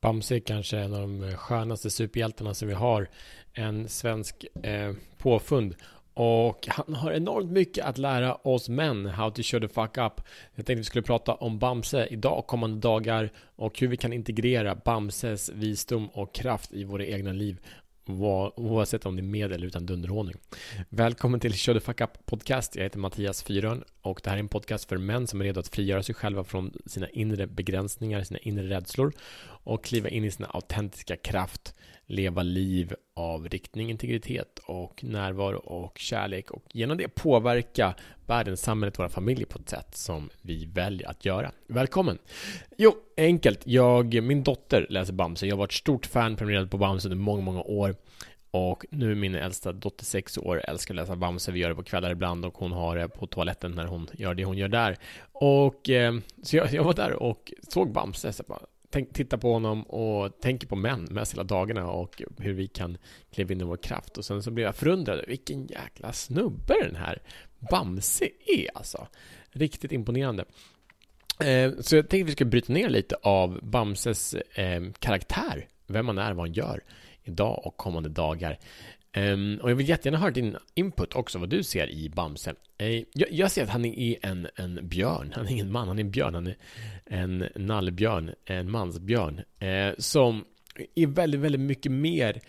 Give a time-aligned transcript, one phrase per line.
[0.00, 3.08] Bamse är kanske en av de eh, skönaste superhjältarna som vi har.
[3.52, 5.74] En svensk eh, påfund.
[6.14, 10.20] Och han har enormt mycket att lära oss män How to show the fuck up
[10.54, 14.74] Jag tänkte vi skulle prata om Bamse idag kommande dagar Och hur vi kan integrera
[14.74, 17.60] Bamses visdom och kraft i våra egna liv
[18.56, 20.34] Oavsett om det är med eller utan dunderhonung.
[20.88, 24.40] Välkommen till Show the fuck up podcast Jag heter Mattias Fyrön Och det här är
[24.40, 28.22] en podcast för män som är redo att frigöra sig själva från sina inre begränsningar,
[28.22, 29.12] sina inre rädslor
[29.64, 31.74] Och kliva in i sin autentiska kraft
[32.10, 37.94] leva liv av riktning, integritet och närvaro och kärlek och genom det påverka
[38.26, 41.52] världen, samhället, våra familjer på ett sätt som vi väljer att göra.
[41.66, 42.18] Välkommen!
[42.76, 43.60] Jo, enkelt.
[43.64, 45.46] Jag, min dotter läser Bamse.
[45.46, 47.94] Jag har varit stort fan, prenumererat på Bamse under många, många år.
[48.50, 51.74] Och nu är min äldsta dotter sex år, älskar att läsa Bamse, vi gör det
[51.74, 54.68] på kvällar ibland och hon har det på toaletten när hon gör det hon gör
[54.68, 54.96] där.
[55.32, 59.52] Och eh, så jag, jag, var där och såg Bamse, så bara, tänk, tittar på
[59.52, 62.98] honom och tänker på män mest hela dagarna och hur vi kan
[63.32, 64.18] kliva in i vår kraft.
[64.18, 67.22] Och sen så blir jag förundrad, vilken jäkla snubbe den här
[67.70, 69.06] Bamse är alltså.
[69.50, 70.44] Riktigt imponerande.
[71.44, 76.08] Eh, så jag tänkte att vi ska bryta ner lite av Bamses eh, karaktär, vem
[76.08, 76.80] han är, vad han gör
[77.22, 78.58] idag och kommande dagar.
[79.16, 82.54] Um, och jag vill jättegärna höra din input också, vad du ser i Bamse.
[82.82, 85.98] Uh, jag, jag, ser att han är en, en björn, han är ingen man, han
[85.98, 86.56] är en björn, han är
[87.04, 90.44] en nallbjörn, en mansbjörn, uh, som
[90.94, 92.40] är väldigt, väldigt mycket mer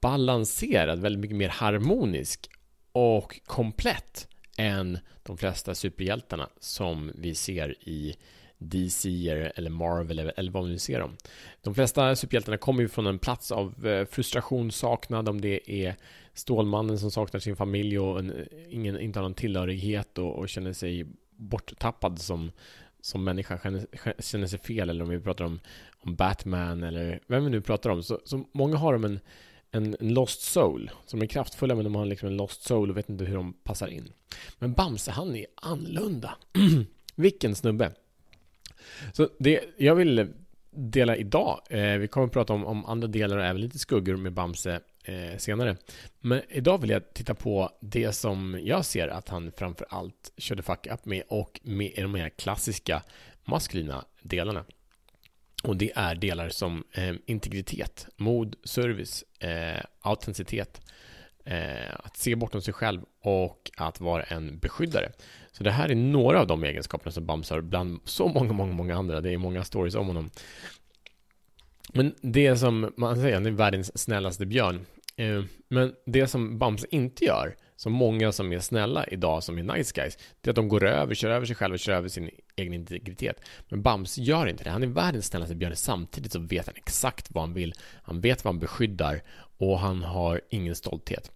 [0.00, 2.50] balanserad, väldigt mycket mer harmonisk
[2.92, 8.16] och komplett än de flesta superhjältarna som vi ser i
[8.58, 11.16] DC eller Marvel eller vad vi nu ser dem.
[11.62, 15.96] De flesta superhjältarna kommer ju från en plats av eh, frustration, saknad, om det är
[16.34, 20.72] Stålmannen som saknar sin familj och en, ingen, inte har någon tillhörighet och, och känner
[20.72, 22.52] sig borttappad som,
[23.00, 23.86] som människa, känner,
[24.22, 25.60] känner sig fel eller om vi pratar om,
[25.98, 28.02] om Batman eller vem vi nu pratar om.
[28.02, 29.20] Så, så många har de en,
[29.70, 32.96] en, en lost soul som är kraftfulla men de har liksom en lost soul och
[32.96, 34.12] vet inte hur de passar in.
[34.58, 36.36] Men Bamse, han är annorlunda.
[37.14, 37.92] Vilken snubbe!
[39.12, 40.32] Så det jag vill
[40.70, 44.16] dela idag, eh, vi kommer att prata om, om andra delar och även lite skuggor
[44.16, 45.76] med Bamse eh, senare.
[46.20, 50.62] Men idag vill jag titta på det som jag ser att han framför allt körde
[50.62, 53.02] fuck up med och med de här klassiska
[53.44, 54.64] maskulina delarna.
[55.62, 60.92] Och det är delar som eh, integritet, mod, service, eh, autenticitet, eh,
[61.50, 65.12] Eh, att se bortom sig själv och att vara en beskyddare.
[65.52, 68.72] Så det här är några av de egenskaperna som Bams har bland så många, många,
[68.72, 69.20] många andra.
[69.20, 70.30] Det är många stories om honom.
[71.92, 74.86] Men det som man säger, han är världens snällaste björn.
[75.16, 79.76] Eh, men det som Bams inte gör, som många som är snälla idag, som är
[79.76, 82.08] nice guys, det är att de går över, kör över sig själva och kör över
[82.08, 83.40] sin egen integritet.
[83.68, 84.70] Men Bams gör inte det.
[84.70, 85.76] Han är världens snällaste björn.
[85.76, 87.74] Samtidigt så vet han exakt vad han vill.
[88.02, 89.22] Han vet vad han beskyddar
[89.58, 91.32] och han har ingen stolthet.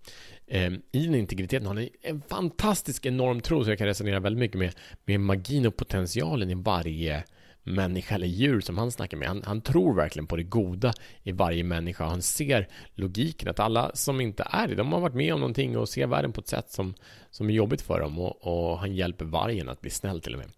[0.49, 4.41] Ehm, I den integriteten har han en fantastisk enorm tro, så jag kan resonera väldigt
[4.41, 4.75] mycket med,
[5.05, 7.25] med magin och potentialen i varje
[7.63, 9.29] människa eller djur som han snackar med.
[9.29, 12.05] Han, han, tror verkligen på det goda i varje människa.
[12.05, 15.79] Han ser logiken att alla som inte är det, de har varit med om någonting
[15.79, 16.95] och ser världen på ett sätt som,
[17.31, 20.39] som är jobbigt för dem och, och han hjälper vargen att bli snäll till och
[20.39, 20.49] med.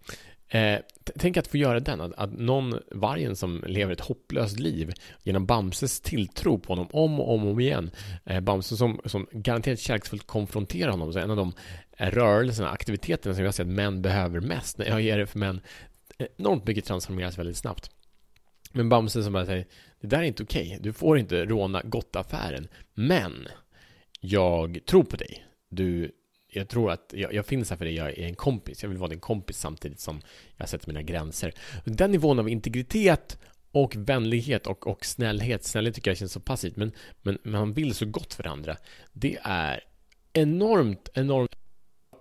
[0.55, 0.79] Eh,
[1.19, 4.93] tänk att få göra den, att, att någon vargen som lever ett hopplöst liv
[5.23, 7.91] genom Bamses tilltro på honom om och om, och om igen.
[8.25, 11.13] Eh, Bamse som, som garanterat kärleksfullt konfronterar honom.
[11.13, 11.53] Så en av de
[11.97, 14.79] rörelserna, aktiviteterna som jag ser att män behöver mest.
[14.79, 15.61] När jag ger det för män
[16.19, 17.91] eh, enormt mycket transformeras väldigt snabbt.
[18.73, 19.67] Men Bamse som bara säger
[20.01, 20.79] Det där är inte okej, okay.
[20.83, 23.49] du får inte råna gottaffären Men
[24.21, 26.13] Jag tror på dig Du
[26.57, 28.83] jag tror att jag, jag, finns här för dig, jag är en kompis.
[28.83, 30.21] Jag vill vara din kompis samtidigt som
[30.57, 31.53] jag sätter mina gränser.
[31.85, 33.39] Den nivån av integritet
[33.73, 36.93] och vänlighet och, och snällhet, snällhet tycker jag känns så passivt, men,
[37.23, 38.77] men, men man vill så gott för andra.
[39.13, 39.81] Det är
[40.33, 41.51] enormt, enormt.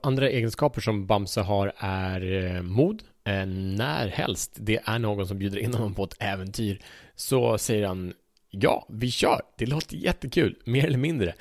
[0.04, 3.04] Andra egenskaper som Bamse har är eh, mod.
[3.24, 6.80] Eh, när helst det är någon som bjuder in honom på ett äventyr
[7.16, 8.14] så säger han
[8.56, 9.42] Ja, vi kör!
[9.58, 11.34] Det låter jättekul, mer eller mindre.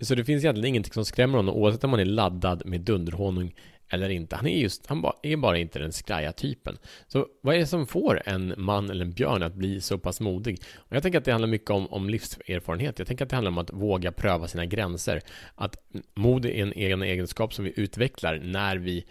[0.00, 3.54] Så det finns egentligen ingenting som skrämmer honom oavsett om han är laddad med dunderhonung
[3.88, 4.36] eller inte.
[4.36, 6.78] Han är just, han är bara inte den skraja typen.
[7.06, 10.20] Så vad är det som får en man eller en björn att bli så pass
[10.20, 10.62] modig?
[10.76, 12.98] Och jag tänker att det handlar mycket om, om livserfarenhet.
[12.98, 15.20] Jag tänker att det handlar om att våga pröva sina gränser.
[15.54, 15.76] Att
[16.14, 19.04] mod är en egen egenskap som vi utvecklar när vi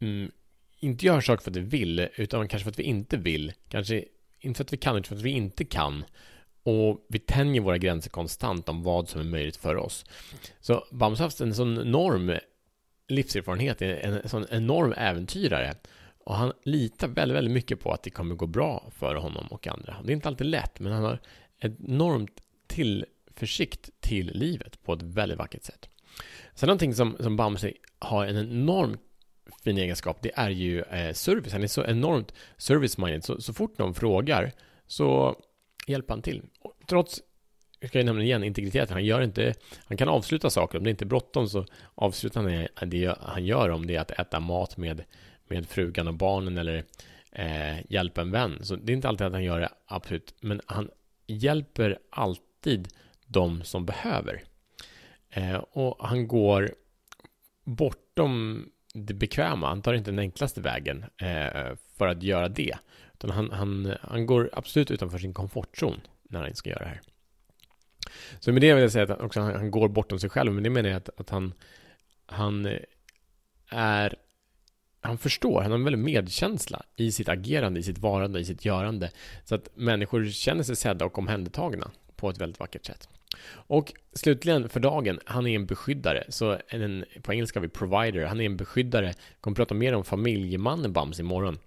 [0.00, 0.30] mm,
[0.80, 3.52] inte gör saker för att vi vill, utan kanske för att vi inte vill.
[3.68, 4.04] Kanske
[4.40, 6.04] inte för att vi kan, utan för att vi inte kan.
[6.68, 10.04] Och vi tänjer våra gränser konstant om vad som är möjligt för oss.
[10.60, 12.38] Så Bamse har haft en sån enorm
[13.08, 15.74] livserfarenhet, en sån enorm äventyrare.
[16.24, 19.66] Och han litar väldigt, väldigt mycket på att det kommer gå bra för honom och
[19.66, 19.96] andra.
[20.04, 21.20] Det är inte alltid lätt, men han har
[21.58, 25.88] enormt tillförsikt till livet på ett väldigt vackert sätt.
[26.54, 28.98] Sen någonting som, som Bamse har en enorm
[29.64, 31.52] fin egenskap, det är ju eh, service.
[31.52, 33.20] Han är så enormt service-minded.
[33.20, 34.52] Så, så fort någon frågar
[34.86, 35.36] så
[35.92, 36.42] hjälper han till.
[36.60, 37.22] Och trots,
[37.80, 38.92] jag ska ju nämna igen, integriteten.
[38.92, 39.54] Han gör inte,
[39.84, 40.78] han kan avsluta saker.
[40.78, 42.42] Om det inte är bråttom så avslutar
[42.74, 43.68] han det han gör.
[43.68, 45.04] Om det är att äta mat med,
[45.48, 46.84] med frugan och barnen eller
[47.32, 48.58] eh, hjälpa en vän.
[48.62, 50.34] Så det är inte alltid att han gör det, absolut.
[50.40, 50.90] Men han
[51.26, 52.88] hjälper alltid
[53.26, 54.42] de som behöver.
[55.30, 56.70] Eh, och han går
[57.64, 58.64] bortom
[58.94, 59.68] det bekväma.
[59.68, 62.74] Han tar inte den enklaste vägen eh, för att göra det.
[63.18, 67.00] Utan han, han, han går absolut utanför sin komfortzon när han ska göra det här.
[68.40, 70.52] Så med det vill jag säga att också han, han går bortom sig själv.
[70.52, 71.54] Men det menar jag att, att han,
[72.26, 72.78] han eh,
[73.70, 74.16] är
[75.00, 78.64] han förstår, han har en väldig medkänsla i sitt agerande, i sitt varande, i sitt
[78.64, 79.10] görande.
[79.44, 83.08] Så att människor känner sig sedda och omhändertagna på ett väldigt vackert sätt.
[83.50, 86.24] Och slutligen för dagen, han är en beskyddare.
[86.28, 88.24] Så en, på engelska har vi provider.
[88.24, 89.06] Han är en beskyddare.
[89.06, 91.58] Jag kommer prata mer om familjemannen Bams imorgon.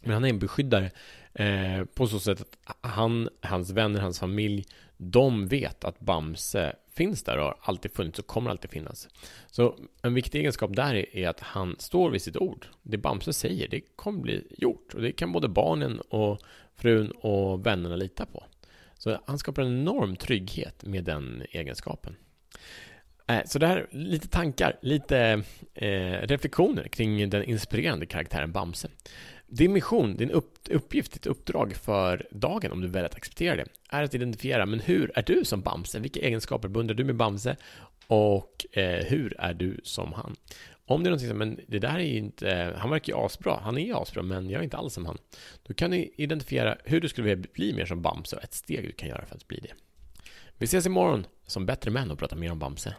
[0.00, 0.90] Men han är en beskyddare
[1.34, 4.66] eh, på så sätt att han, hans vänner, hans familj,
[4.96, 9.08] de vet att Bamse finns där och har alltid funnits och kommer alltid finnas.
[9.50, 12.66] Så en viktig egenskap där är, att han står vid sitt ord.
[12.82, 14.94] Det Bamse säger, det kommer bli gjort.
[14.94, 16.40] Och det kan både barnen och
[16.76, 18.44] frun och vännerna lita på.
[18.98, 22.16] Så han skapar en enorm trygghet med den egenskapen.
[23.26, 25.42] Eh, så det här, lite tankar, lite
[25.74, 28.88] eh, reflektioner kring den inspirerande karaktären Bamse.
[29.52, 33.64] Din mission, din upp, uppgift, ditt uppdrag för dagen, om du väljer att acceptera det,
[33.88, 35.98] är att identifiera, men hur är du som Bamse?
[35.98, 37.56] Vilka egenskaper beundrar du med Bamse?
[38.06, 40.36] Och eh, hur är du som han?
[40.86, 43.60] Om det är någonting som, men det där är ju inte, han verkar ju asbra,
[43.62, 45.18] han är ju asbra, men jag är inte alls som han.
[45.62, 48.84] Då kan du identifiera hur du skulle vilja bli mer som Bamse och ett steg
[48.84, 49.72] du kan göra för att bli det.
[50.58, 52.94] Vi ses imorgon som bättre män och pratar mer om Bamse.